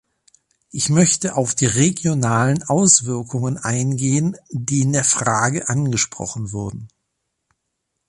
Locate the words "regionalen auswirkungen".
1.67-3.59